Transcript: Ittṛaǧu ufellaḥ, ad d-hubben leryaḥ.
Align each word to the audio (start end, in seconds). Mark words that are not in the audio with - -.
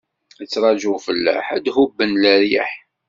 Ittṛaǧu 0.43 0.89
ufellaḥ, 0.97 1.45
ad 1.55 1.61
d-hubben 1.65 2.11
leryaḥ. 2.21 2.71